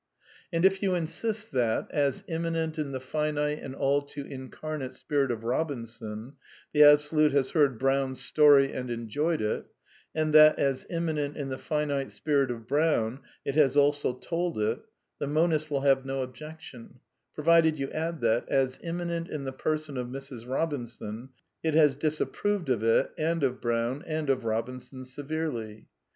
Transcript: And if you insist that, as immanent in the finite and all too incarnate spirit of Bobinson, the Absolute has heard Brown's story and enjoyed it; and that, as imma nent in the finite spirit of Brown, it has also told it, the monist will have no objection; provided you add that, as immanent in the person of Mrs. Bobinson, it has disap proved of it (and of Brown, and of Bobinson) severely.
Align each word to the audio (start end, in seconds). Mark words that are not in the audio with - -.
And 0.51 0.65
if 0.65 0.81
you 0.81 0.95
insist 0.95 1.51
that, 1.51 1.87
as 1.91 2.23
immanent 2.27 2.79
in 2.79 2.91
the 2.91 2.99
finite 2.99 3.59
and 3.61 3.75
all 3.75 4.01
too 4.01 4.25
incarnate 4.25 4.93
spirit 4.95 5.29
of 5.29 5.41
Bobinson, 5.41 6.33
the 6.73 6.81
Absolute 6.81 7.33
has 7.33 7.51
heard 7.51 7.77
Brown's 7.77 8.19
story 8.19 8.73
and 8.73 8.89
enjoyed 8.89 9.43
it; 9.43 9.67
and 10.15 10.33
that, 10.33 10.57
as 10.57 10.87
imma 10.89 11.13
nent 11.13 11.35
in 11.35 11.49
the 11.49 11.57
finite 11.59 12.09
spirit 12.09 12.49
of 12.49 12.65
Brown, 12.67 13.19
it 13.45 13.53
has 13.53 13.77
also 13.77 14.15
told 14.17 14.57
it, 14.57 14.79
the 15.19 15.27
monist 15.27 15.69
will 15.69 15.81
have 15.81 16.03
no 16.03 16.23
objection; 16.23 16.99
provided 17.35 17.77
you 17.77 17.91
add 17.91 18.21
that, 18.21 18.49
as 18.49 18.79
immanent 18.81 19.27
in 19.29 19.43
the 19.43 19.53
person 19.53 19.97
of 19.97 20.07
Mrs. 20.07 20.47
Bobinson, 20.47 21.29
it 21.61 21.75
has 21.75 21.95
disap 21.95 22.31
proved 22.33 22.69
of 22.69 22.81
it 22.83 23.11
(and 23.19 23.43
of 23.43 23.61
Brown, 23.61 24.03
and 24.07 24.31
of 24.31 24.41
Bobinson) 24.41 25.05
severely. 25.05 25.85